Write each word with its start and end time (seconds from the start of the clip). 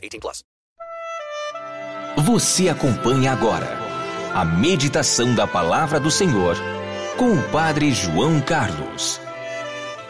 18 0.00 0.20
plus. 0.20 0.42
Você 2.24 2.68
acompanha 2.68 3.32
agora 3.32 3.78
a 4.34 4.44
meditação 4.44 5.34
da 5.34 5.46
Palavra 5.46 6.00
do 6.00 6.10
Senhor 6.10 6.56
com 7.16 7.34
o 7.34 7.42
Padre 7.50 7.92
João 7.92 8.40
Carlos. 8.40 9.20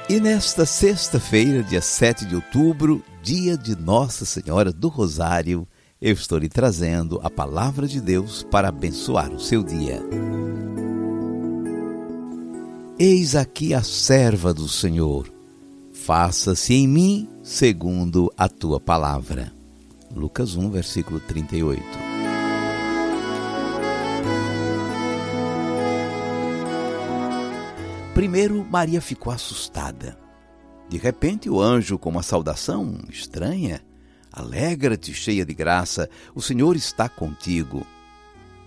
E 0.08 0.20
nesta 0.20 0.66
sexta-feira, 0.66 1.62
dia 1.62 1.80
7 1.80 2.24
de 2.24 2.34
outubro, 2.34 3.02
dia 3.22 3.56
de 3.56 3.76
Nossa 3.76 4.24
Senhora 4.24 4.72
do 4.72 4.88
Rosário, 4.88 5.66
eu 6.00 6.12
estou 6.12 6.38
lhe 6.38 6.48
trazendo 6.48 7.20
a 7.22 7.30
palavra 7.30 7.86
de 7.86 8.00
Deus 8.00 8.42
para 8.42 8.68
abençoar 8.68 9.30
o 9.30 9.38
seu 9.38 9.62
dia. 9.62 10.00
Eis 12.98 13.34
aqui 13.34 13.72
a 13.72 13.82
serva 13.82 14.52
do 14.52 14.68
Senhor, 14.68 15.32
faça-se 15.92 16.74
em 16.74 16.88
mim 16.88 17.28
segundo 17.42 18.32
a 18.36 18.48
tua 18.48 18.80
palavra. 18.80 19.59
Lucas 20.14 20.56
1, 20.56 20.70
versículo 20.70 21.20
38. 21.20 21.82
Primeiro, 28.15 28.66
Maria 28.68 29.01
ficou 29.01 29.32
assustada. 29.32 30.18
De 30.88 30.99
repente, 30.99 31.49
o 31.49 31.60
anjo, 31.60 31.99
com 31.99 32.10
uma 32.10 32.23
saudação 32.23 32.99
estranha, 33.09 33.80
Alegra-te, 34.32 35.12
cheia 35.12 35.45
de 35.45 35.52
graça, 35.52 36.09
o 36.34 36.40
Senhor 36.40 36.77
está 36.77 37.09
contigo. 37.09 37.84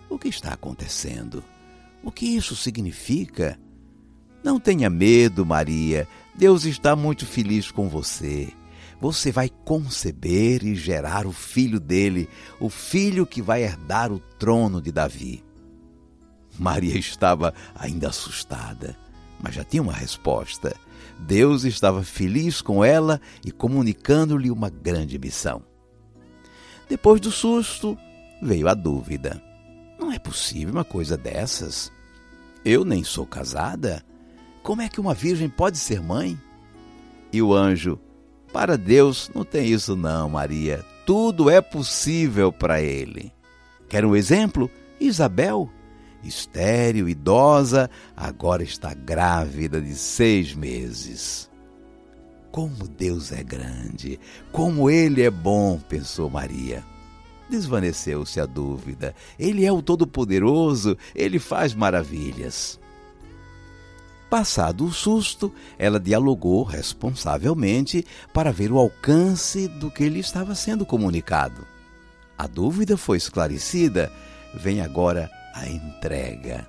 O 0.09 0.19
que 0.19 0.27
está 0.27 0.53
acontecendo? 0.53 1.43
O 2.03 2.11
que 2.11 2.25
isso 2.25 2.55
significa? 2.55 3.57
Não 4.43 4.59
tenha 4.59 4.89
medo, 4.89 5.45
Maria. 5.45 6.05
Deus 6.35 6.65
está 6.65 6.95
muito 6.95 7.25
feliz 7.25 7.71
com 7.71 7.87
você. 7.87 8.51
Você 9.03 9.33
vai 9.33 9.49
conceber 9.49 10.63
e 10.63 10.75
gerar 10.75 11.27
o 11.27 11.33
filho 11.33 11.77
dele, 11.77 12.29
o 12.57 12.69
filho 12.69 13.25
que 13.25 13.41
vai 13.41 13.61
herdar 13.61 14.13
o 14.13 14.19
trono 14.39 14.81
de 14.81 14.93
Davi. 14.93 15.43
Maria 16.57 16.97
estava 16.97 17.53
ainda 17.75 18.07
assustada, 18.07 18.95
mas 19.41 19.55
já 19.55 19.63
tinha 19.65 19.83
uma 19.83 19.91
resposta. 19.91 20.73
Deus 21.19 21.65
estava 21.65 22.01
feliz 22.01 22.61
com 22.61 22.81
ela 22.81 23.19
e 23.45 23.51
comunicando-lhe 23.51 24.49
uma 24.49 24.69
grande 24.69 25.19
missão. 25.19 25.61
Depois 26.87 27.19
do 27.19 27.29
susto, 27.29 27.97
veio 28.41 28.69
a 28.69 28.73
dúvida: 28.73 29.43
não 29.99 30.13
é 30.13 30.17
possível 30.17 30.75
uma 30.75 30.85
coisa 30.85 31.17
dessas? 31.17 31.91
Eu 32.63 32.85
nem 32.85 33.03
sou 33.03 33.25
casada. 33.25 34.01
Como 34.63 34.81
é 34.81 34.87
que 34.87 35.01
uma 35.01 35.13
virgem 35.13 35.49
pode 35.49 35.77
ser 35.77 36.01
mãe? 36.01 36.39
E 37.33 37.41
o 37.41 37.53
anjo: 37.53 37.99
Para 38.53 38.77
Deus 38.77 39.29
não 39.35 39.43
tem 39.43 39.67
isso, 39.67 39.95
não, 39.95 40.29
Maria. 40.29 40.85
Tudo 41.05 41.49
é 41.49 41.59
possível 41.59 42.53
para 42.53 42.81
ele. 42.81 43.33
Quer 43.89 44.05
um 44.05 44.15
exemplo? 44.15 44.71
Isabel 44.99 45.69
estéril, 46.23 47.09
idosa, 47.09 47.89
agora 48.15 48.63
está 48.63 48.93
grávida 48.93 49.81
de 49.81 49.93
seis 49.95 50.53
meses. 50.53 51.49
Como 52.51 52.87
Deus 52.87 53.31
é 53.31 53.43
grande, 53.43 54.19
como 54.51 54.89
Ele 54.89 55.23
é 55.23 55.31
bom, 55.31 55.79
pensou 55.89 56.29
Maria. 56.29 56.83
Desvaneceu-se 57.49 58.39
a 58.39 58.45
dúvida. 58.45 59.13
Ele 59.37 59.65
é 59.65 59.71
o 59.71 59.81
Todo-Poderoso, 59.81 60.97
ele 61.15 61.39
faz 61.39 61.73
maravilhas. 61.73 62.79
Passado 64.33 64.85
o 64.85 64.91
susto, 64.91 65.53
ela 65.77 65.99
dialogou 65.99 66.63
responsavelmente 66.63 68.03
para 68.33 68.51
ver 68.51 68.71
o 68.71 68.79
alcance 68.79 69.67
do 69.67 69.91
que 69.91 70.09
lhe 70.09 70.19
estava 70.19 70.55
sendo 70.55 70.87
comunicado. 70.87 71.67
A 72.35 72.47
dúvida 72.47 72.97
foi 72.97 73.17
esclarecida. 73.17 74.11
Vem 74.55 74.81
agora 74.81 75.29
a 75.53 75.69
entrega. 75.69 76.67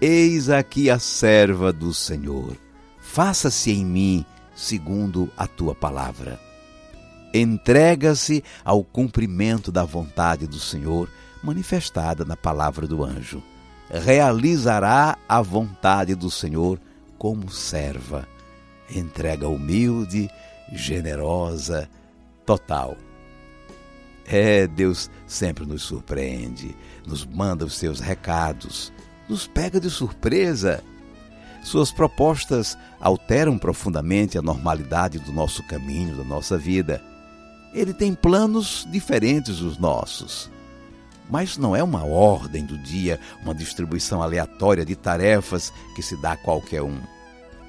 Eis 0.00 0.48
aqui 0.48 0.88
a 0.88 0.98
serva 0.98 1.74
do 1.74 1.92
Senhor. 1.92 2.56
Faça-se 2.98 3.70
em 3.70 3.84
mim 3.84 4.24
segundo 4.56 5.30
a 5.36 5.46
tua 5.46 5.74
palavra. 5.74 6.40
Entrega-se 7.34 8.42
ao 8.64 8.82
cumprimento 8.82 9.70
da 9.70 9.84
vontade 9.84 10.46
do 10.46 10.58
Senhor, 10.58 11.10
manifestada 11.42 12.24
na 12.24 12.34
palavra 12.34 12.86
do 12.86 13.04
anjo. 13.04 13.42
Realizará 13.90 15.16
a 15.28 15.40
vontade 15.40 16.14
do 16.14 16.30
Senhor 16.30 16.78
como 17.16 17.50
serva. 17.50 18.28
Entrega 18.90 19.48
humilde, 19.48 20.30
generosa, 20.72 21.88
total. 22.44 22.96
É, 24.26 24.66
Deus 24.66 25.10
sempre 25.26 25.64
nos 25.64 25.82
surpreende, 25.82 26.76
nos 27.06 27.24
manda 27.24 27.64
os 27.64 27.76
seus 27.76 27.98
recados, 27.98 28.92
nos 29.26 29.46
pega 29.46 29.80
de 29.80 29.88
surpresa. 29.88 30.84
Suas 31.64 31.90
propostas 31.90 32.76
alteram 33.00 33.58
profundamente 33.58 34.36
a 34.36 34.42
normalidade 34.42 35.18
do 35.18 35.32
nosso 35.32 35.66
caminho, 35.66 36.16
da 36.16 36.24
nossa 36.24 36.58
vida. 36.58 37.02
Ele 37.72 37.94
tem 37.94 38.14
planos 38.14 38.86
diferentes 38.90 39.58
dos 39.58 39.78
nossos. 39.78 40.50
Mas 41.30 41.56
não 41.56 41.76
é 41.76 41.82
uma 41.82 42.04
ordem 42.04 42.64
do 42.64 42.78
dia, 42.78 43.20
uma 43.42 43.54
distribuição 43.54 44.22
aleatória 44.22 44.84
de 44.84 44.96
tarefas 44.96 45.72
que 45.94 46.02
se 46.02 46.16
dá 46.16 46.32
a 46.32 46.36
qualquer 46.36 46.82
um. 46.82 46.98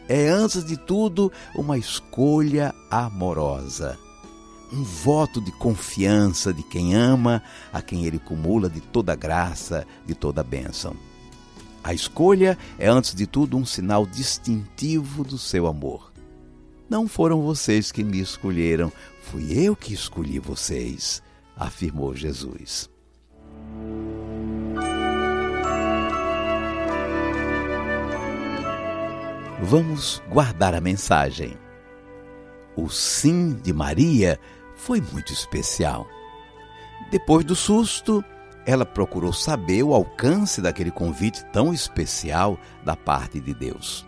É, 0.08 0.30
antes 0.30 0.64
de 0.64 0.78
tudo, 0.78 1.32
uma 1.56 1.78
escolha 1.78 2.74
amorosa 2.90 3.98
um 4.72 4.84
voto 4.84 5.42
de 5.42 5.52
confiança 5.52 6.54
de 6.54 6.62
quem 6.64 6.94
ama, 6.94 7.42
a 7.74 7.82
quem 7.82 8.06
ele 8.06 8.20
cumula 8.20 8.70
de 8.70 8.80
toda 8.80 9.16
graça, 9.16 9.86
de 10.06 10.14
toda 10.14 10.44
bênção. 10.44 10.96
A 11.84 11.94
escolha 11.94 12.58
é, 12.78 12.88
antes 12.88 13.16
de 13.16 13.26
tudo, 13.26 13.58
um 13.58 13.66
sinal 13.66 14.06
distintivo 14.06 15.24
do 15.24 15.38
seu 15.38 15.66
amor. 15.66 16.12
Não 16.90 17.08
foram 17.08 17.42
vocês 17.42 17.92
que 17.92 18.04
me 18.04 18.20
escolheram, 18.20 18.92
fui 19.24 19.54
eu 19.54 19.76
que 19.76 19.94
escolhi 19.94 20.40
vocês, 20.40 21.22
afirmou 21.56 22.16
Jesus. 22.16 22.90
Vamos 29.62 30.24
guardar 30.30 30.74
a 30.74 30.80
mensagem. 30.80 31.58
O 32.78 32.88
sim 32.88 33.54
de 33.56 33.74
Maria 33.74 34.40
foi 34.78 35.02
muito 35.02 35.34
especial. 35.34 36.08
Depois 37.12 37.44
do 37.44 37.56
susto, 37.56 38.24
ela 38.66 38.86
procurou 38.86 39.34
saber 39.34 39.84
o 39.84 39.94
alcance 39.94 40.62
daquele 40.62 40.92
convite 40.92 41.44
tão 41.52 41.74
especial 41.74 42.58
da 42.86 42.96
parte 42.96 43.42
de 43.42 43.54
Deus. 43.54 44.08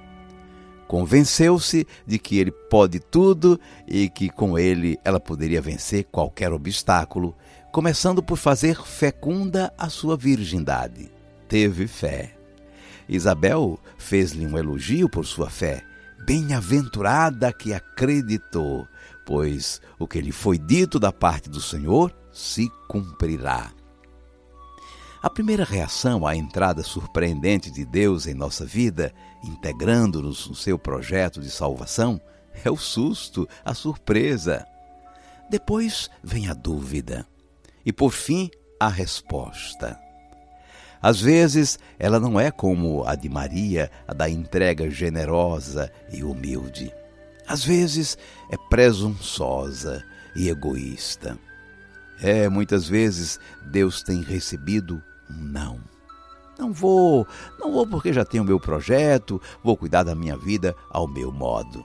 Convenceu-se 0.87 1.85
de 2.07 2.17
que 2.17 2.39
ele 2.39 2.51
pode 2.51 3.01
tudo 3.01 3.59
e 3.85 4.07
que 4.09 4.29
com 4.29 4.57
ele 4.57 4.97
ela 5.03 5.19
poderia 5.19 5.61
vencer 5.61 6.05
qualquer 6.05 6.53
obstáculo, 6.53 7.35
começando 7.73 8.23
por 8.23 8.37
fazer 8.37 8.81
fecunda 8.81 9.73
a 9.77 9.89
sua 9.89 10.15
virgindade. 10.15 11.11
Teve 11.49 11.87
fé. 11.87 12.40
Isabel 13.11 13.77
fez-lhe 13.97 14.47
um 14.47 14.57
elogio 14.57 15.09
por 15.09 15.25
sua 15.25 15.49
fé. 15.49 15.85
Bem-aventurada 16.25 17.51
que 17.51 17.73
acreditou, 17.73 18.87
pois 19.25 19.81
o 19.99 20.07
que 20.07 20.21
lhe 20.21 20.31
foi 20.31 20.57
dito 20.57 20.97
da 20.97 21.11
parte 21.11 21.49
do 21.49 21.59
Senhor 21.59 22.15
se 22.31 22.71
cumprirá. 22.87 23.73
A 25.21 25.29
primeira 25.29 25.65
reação 25.65 26.25
à 26.25 26.35
entrada 26.37 26.83
surpreendente 26.83 27.69
de 27.69 27.85
Deus 27.85 28.27
em 28.27 28.33
nossa 28.33 28.65
vida, 28.65 29.13
integrando-nos 29.43 30.47
no 30.47 30.55
seu 30.55 30.79
projeto 30.79 31.41
de 31.41 31.51
salvação, 31.51 32.19
é 32.63 32.71
o 32.71 32.77
susto, 32.77 33.47
a 33.65 33.73
surpresa. 33.73 34.65
Depois 35.49 36.09
vem 36.23 36.47
a 36.47 36.53
dúvida. 36.53 37.27
E 37.85 37.91
por 37.91 38.13
fim, 38.13 38.49
a 38.79 38.87
resposta. 38.87 39.99
Às 41.01 41.19
vezes, 41.19 41.79
ela 41.97 42.19
não 42.19 42.39
é 42.39 42.51
como 42.51 43.03
a 43.05 43.15
de 43.15 43.27
Maria, 43.27 43.89
a 44.07 44.13
da 44.13 44.29
entrega 44.29 44.89
generosa 44.89 45.91
e 46.11 46.23
humilde. 46.23 46.93
Às 47.47 47.63
vezes 47.63 48.17
é 48.51 48.57
presunçosa 48.69 50.03
e 50.35 50.47
egoísta. 50.47 51.37
É, 52.21 52.47
muitas 52.47 52.87
vezes 52.87 53.39
Deus 53.71 54.03
tem 54.03 54.21
recebido 54.21 55.01
um 55.29 55.43
não. 55.43 55.79
Não 56.59 56.71
vou, 56.71 57.27
não 57.59 57.71
vou 57.71 57.87
porque 57.87 58.13
já 58.13 58.23
tenho 58.23 58.43
meu 58.43 58.59
projeto, 58.59 59.41
vou 59.63 59.75
cuidar 59.75 60.03
da 60.03 60.13
minha 60.13 60.37
vida 60.37 60.75
ao 60.91 61.07
meu 61.07 61.31
modo. 61.31 61.83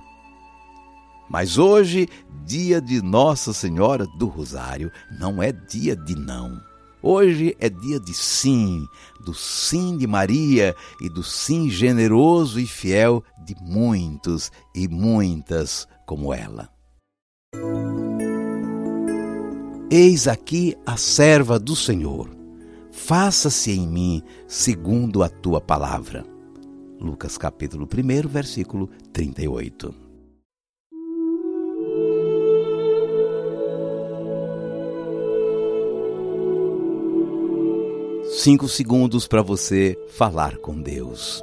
Mas 1.28 1.56
hoje, 1.56 2.06
dia 2.44 2.80
de 2.80 3.02
Nossa 3.02 3.52
Senhora 3.52 4.06
do 4.18 4.26
Rosário, 4.26 4.92
não 5.18 5.42
é 5.42 5.50
dia 5.50 5.96
de 5.96 6.14
não. 6.14 6.60
Hoje 7.08 7.56
é 7.60 7.68
dia 7.68 8.00
de 8.00 8.12
sim, 8.12 8.84
do 9.24 9.32
sim 9.32 9.96
de 9.96 10.08
Maria 10.08 10.74
e 11.00 11.08
do 11.08 11.22
sim 11.22 11.70
generoso 11.70 12.58
e 12.58 12.66
fiel 12.66 13.22
de 13.44 13.54
muitos 13.60 14.50
e 14.74 14.88
muitas 14.88 15.86
como 16.04 16.34
ela. 16.34 16.68
Eis 19.88 20.26
aqui 20.26 20.74
a 20.84 20.96
serva 20.96 21.60
do 21.60 21.76
Senhor. 21.76 22.28
Faça-se 22.90 23.70
em 23.70 23.86
mim 23.86 24.20
segundo 24.48 25.22
a 25.22 25.28
tua 25.28 25.60
palavra. 25.60 26.26
Lucas 27.00 27.38
capítulo 27.38 27.86
1, 27.86 28.28
versículo 28.28 28.90
38. 29.12 30.05
Cinco 38.46 38.68
segundos 38.68 39.26
para 39.26 39.42
você 39.42 39.98
falar 40.08 40.58
com 40.58 40.80
Deus. 40.80 41.42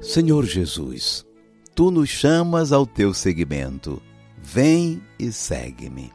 Senhor 0.00 0.46
Jesus, 0.46 1.26
tu 1.74 1.90
nos 1.90 2.08
chamas 2.08 2.72
ao 2.72 2.86
teu 2.86 3.12
seguimento. 3.12 4.02
Vem 4.38 5.02
e 5.18 5.30
segue-me. 5.30 6.10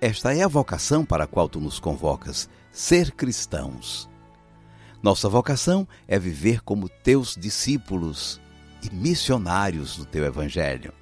Esta 0.00 0.32
é 0.32 0.44
a 0.44 0.48
vocação 0.48 1.04
para 1.04 1.24
a 1.24 1.26
qual 1.26 1.48
tu 1.48 1.58
nos 1.58 1.80
convocas, 1.80 2.48
ser 2.70 3.10
cristãos. 3.10 4.08
Nossa 5.02 5.28
vocação 5.28 5.88
é 6.06 6.20
viver 6.20 6.60
como 6.60 6.88
teus 6.88 7.34
discípulos 7.34 8.40
e 8.82 8.94
missionários 8.94 9.96
do 9.96 10.04
teu 10.04 10.24
Evangelho. 10.24 10.92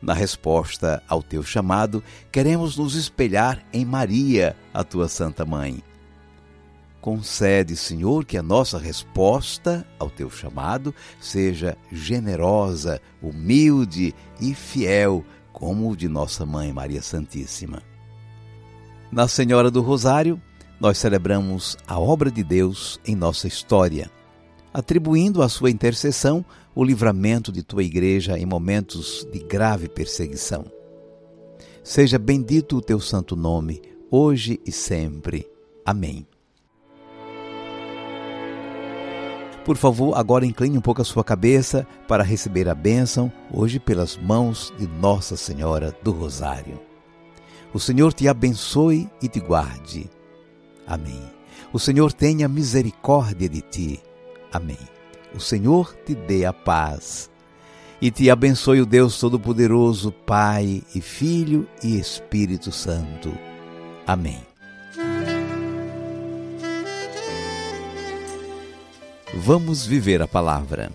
Na 0.00 0.12
resposta 0.12 1.02
ao 1.08 1.22
teu 1.22 1.42
chamado, 1.42 2.02
queremos 2.30 2.76
nos 2.76 2.94
espelhar 2.94 3.64
em 3.72 3.84
Maria, 3.84 4.56
a 4.72 4.84
tua 4.84 5.08
Santa 5.08 5.44
Mãe 5.44 5.82
Concede, 7.04 7.76
Senhor, 7.76 8.24
que 8.24 8.38
a 8.38 8.42
nossa 8.42 8.78
resposta 8.78 9.86
ao 9.98 10.08
teu 10.08 10.30
chamado 10.30 10.94
seja 11.20 11.76
generosa, 11.92 12.98
humilde 13.20 14.14
e 14.40 14.54
fiel, 14.54 15.22
como 15.52 15.90
o 15.90 15.94
de 15.94 16.08
nossa 16.08 16.46
mãe 16.46 16.72
Maria 16.72 17.02
Santíssima. 17.02 17.82
Na 19.12 19.28
Senhora 19.28 19.70
do 19.70 19.82
Rosário, 19.82 20.40
nós 20.80 20.96
celebramos 20.96 21.76
a 21.86 22.00
obra 22.00 22.30
de 22.30 22.42
Deus 22.42 22.98
em 23.04 23.14
nossa 23.14 23.46
história, 23.46 24.10
atribuindo 24.72 25.42
à 25.42 25.48
sua 25.50 25.70
intercessão 25.70 26.42
o 26.74 26.82
livramento 26.84 27.52
de 27.52 27.62
tua 27.62 27.82
igreja 27.82 28.38
em 28.38 28.44
momentos 28.44 29.26
de 29.32 29.38
grave 29.38 29.88
perseguição. 29.88 30.64
Seja 31.82 32.18
bendito 32.18 32.76
o 32.76 32.80
teu 32.80 32.98
santo 32.98 33.36
nome, 33.36 33.80
hoje 34.10 34.60
e 34.66 34.72
sempre. 34.72 35.46
Amém. 35.84 36.26
Por 39.64 39.76
favor, 39.76 40.14
agora 40.16 40.44
incline 40.44 40.76
um 40.76 40.80
pouco 40.80 41.00
a 41.00 41.04
sua 41.04 41.24
cabeça 41.24 41.86
para 42.06 42.22
receber 42.22 42.68
a 42.68 42.74
bênção, 42.74 43.32
hoje 43.50 43.80
pelas 43.80 44.16
mãos 44.16 44.72
de 44.78 44.86
Nossa 44.86 45.36
Senhora 45.36 45.96
do 46.02 46.10
Rosário. 46.10 46.78
O 47.72 47.80
Senhor 47.80 48.12
te 48.12 48.28
abençoe 48.28 49.08
e 49.22 49.28
te 49.28 49.40
guarde. 49.40 50.10
Amém. 50.86 51.22
O 51.72 51.78
Senhor 51.78 52.12
tenha 52.12 52.46
misericórdia 52.46 53.48
de 53.48 53.62
ti. 53.62 54.02
Amém. 54.52 54.93
O 55.34 55.40
Senhor 55.40 55.94
te 56.06 56.14
dê 56.14 56.44
a 56.44 56.52
paz. 56.52 57.30
E 58.00 58.10
te 58.10 58.30
abençoe 58.30 58.80
o 58.80 58.86
Deus 58.86 59.18
Todo-Poderoso, 59.18 60.12
Pai 60.12 60.82
e 60.94 61.00
Filho 61.00 61.66
e 61.82 61.98
Espírito 61.98 62.70
Santo. 62.70 63.36
Amém. 64.06 64.40
Vamos 69.34 69.84
viver 69.84 70.22
a 70.22 70.28
palavra. 70.28 70.92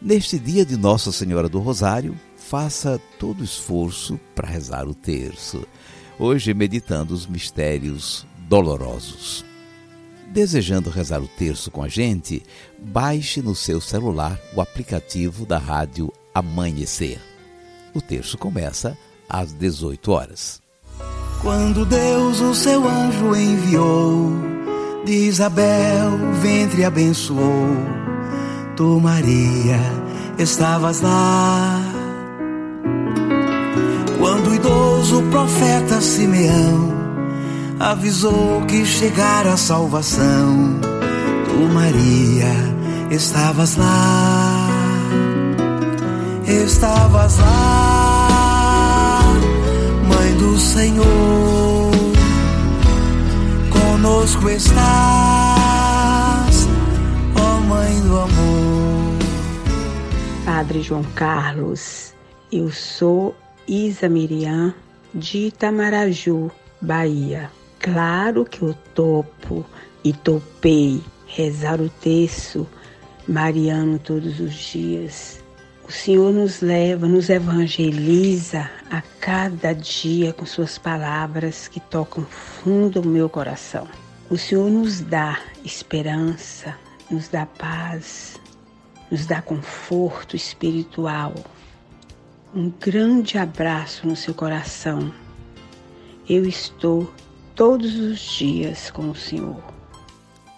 Neste 0.00 0.38
dia 0.38 0.64
de 0.64 0.76
Nossa 0.76 1.12
Senhora 1.12 1.48
do 1.48 1.58
Rosário, 1.58 2.18
faça 2.36 3.00
todo 3.18 3.40
o 3.40 3.44
esforço 3.44 4.18
para 4.34 4.48
rezar 4.48 4.86
o 4.86 4.94
terço, 4.94 5.66
hoje 6.18 6.54
meditando 6.54 7.12
os 7.12 7.26
mistérios 7.26 8.26
dolorosos. 8.48 9.44
Desejando 10.32 10.90
rezar 10.90 11.22
o 11.22 11.28
terço 11.28 11.70
com 11.70 11.82
a 11.82 11.88
gente, 11.88 12.42
baixe 12.78 13.40
no 13.40 13.54
seu 13.54 13.80
celular 13.80 14.40
o 14.54 14.60
aplicativo 14.60 15.46
da 15.46 15.58
rádio 15.58 16.12
Amanhecer. 16.34 17.20
O 17.94 18.00
terço 18.00 18.36
começa 18.36 18.98
às 19.28 19.52
18 19.52 20.10
horas. 20.10 20.60
Quando 21.40 21.84
Deus 21.84 22.40
o 22.40 22.54
seu 22.54 22.88
anjo 22.88 23.36
enviou 23.36 24.32
de 25.04 25.12
Isabel, 25.12 26.10
ventre 26.40 26.84
abençoou. 26.84 27.68
Tu, 28.76 29.00
Maria, 29.00 29.78
estavas 30.38 31.00
lá. 31.00 31.80
Quando 34.18 34.50
o 34.50 34.54
idoso 34.54 35.22
profeta 35.30 36.00
Simeão 36.00 37.03
avisou 37.84 38.64
que 38.66 38.84
chegara 38.86 39.52
a 39.52 39.56
salvação, 39.58 40.80
tu, 41.44 41.68
Maria, 41.72 42.54
estavas 43.10 43.76
lá. 43.76 44.68
Estavas 46.46 47.38
lá, 47.38 49.20
Mãe 50.08 50.34
do 50.36 50.58
Senhor 50.58 51.90
conosco 53.70 54.48
estás, 54.48 54.76
ó 57.38 57.60
Mãe 57.60 58.00
do 58.00 58.18
amor. 58.18 59.18
Padre 60.44 60.82
João 60.82 61.02
Carlos, 61.14 62.14
eu 62.50 62.70
sou 62.70 63.34
Isa 63.66 64.08
Miriam 64.08 64.74
de 65.14 65.46
Itamaraju, 65.48 66.50
Bahia. 66.80 67.50
Claro 67.84 68.44
que 68.44 68.62
eu 68.62 68.74
topo 68.94 69.64
e 70.02 70.12
topei 70.12 71.02
rezar 71.26 71.80
o 71.80 71.88
texto 71.88 72.66
mariano 73.28 73.98
todos 73.98 74.40
os 74.40 74.54
dias 74.54 75.44
o 75.86 75.92
Senhor 75.92 76.32
nos 76.32 76.62
leva, 76.62 77.06
nos 77.06 77.28
evangeliza 77.28 78.70
a 78.90 79.02
cada 79.20 79.74
dia 79.74 80.32
com 80.32 80.46
Suas 80.46 80.78
palavras 80.78 81.68
que 81.68 81.78
tocam 81.78 82.24
fundo 82.24 83.02
o 83.02 83.06
meu 83.06 83.28
coração. 83.28 83.86
O 84.30 84.38
Senhor 84.38 84.70
nos 84.70 85.02
dá 85.02 85.38
esperança, 85.62 86.74
nos 87.10 87.28
dá 87.28 87.44
paz, 87.44 88.40
nos 89.10 89.26
dá 89.26 89.42
conforto 89.42 90.34
espiritual. 90.34 91.34
Um 92.54 92.72
grande 92.80 93.36
abraço 93.36 94.06
no 94.06 94.16
seu 94.16 94.32
coração. 94.32 95.12
Eu 96.26 96.46
estou 96.46 97.12
todos 97.54 97.94
os 97.96 98.20
dias 98.20 98.90
com 98.90 99.10
o 99.10 99.14
Senhor. 99.14 99.56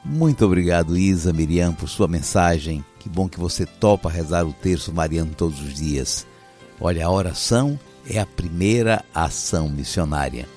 Muito 0.04 0.44
obrigado, 0.44 0.96
Isa 0.96 1.32
Miriam, 1.32 1.72
por 1.72 1.88
sua 1.88 2.06
mensagem 2.06 2.84
que 3.06 3.08
bom 3.08 3.28
que 3.28 3.38
você 3.38 3.64
topa 3.64 4.10
rezar 4.10 4.44
o 4.44 4.52
terço 4.52 4.92
mariano 4.92 5.32
todos 5.32 5.60
os 5.60 5.74
dias. 5.74 6.26
Olha, 6.80 7.06
a 7.06 7.10
oração 7.10 7.78
é 8.04 8.18
a 8.18 8.26
primeira 8.26 9.04
ação 9.14 9.68
missionária. 9.68 10.48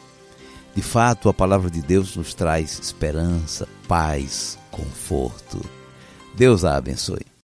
De 0.75 0.81
fato, 0.81 1.29
a 1.29 1.34
palavra 1.34 1.69
de 1.69 1.79
Deus 1.79 2.15
nos 2.15 2.34
traz 2.34 2.79
esperança, 2.79 3.67
paz, 3.88 4.58
conforto. 4.72 5.63
Deus 6.36 6.65
a 6.65 6.75
abençoe. 6.75 7.38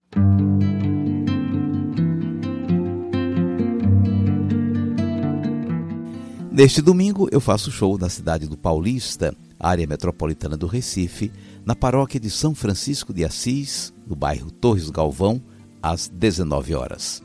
Neste 6.54 6.80
domingo 6.80 7.28
eu 7.32 7.40
faço 7.40 7.68
show 7.72 7.98
na 7.98 8.08
cidade 8.08 8.46
do 8.46 8.56
Paulista, 8.56 9.34
área 9.58 9.84
metropolitana 9.88 10.56
do 10.56 10.68
Recife, 10.68 11.32
na 11.66 11.74
paróquia 11.74 12.20
de 12.20 12.30
São 12.30 12.54
Francisco 12.54 13.12
de 13.12 13.24
Assis, 13.24 13.92
no 14.06 14.14
bairro 14.14 14.52
Torres 14.52 14.88
Galvão, 14.88 15.42
às 15.82 16.06
19 16.06 16.76
horas. 16.76 17.24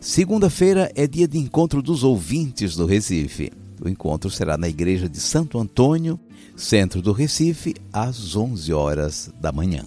Segunda-feira 0.00 0.90
é 0.96 1.06
dia 1.06 1.28
de 1.28 1.38
encontro 1.38 1.80
dos 1.80 2.02
ouvintes 2.02 2.74
do 2.74 2.84
Recife. 2.84 3.52
O 3.80 3.88
encontro 3.88 4.28
será 4.28 4.58
na 4.58 4.68
igreja 4.68 5.08
de 5.08 5.20
Santo 5.20 5.56
Antônio, 5.56 6.18
centro 6.56 7.00
do 7.00 7.12
Recife, 7.12 7.76
às 7.92 8.34
11 8.34 8.72
horas 8.72 9.30
da 9.40 9.52
manhã. 9.52 9.84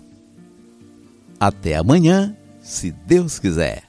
Até 1.38 1.76
amanhã, 1.76 2.34
se 2.62 2.90
Deus 3.06 3.38
quiser. 3.38 3.89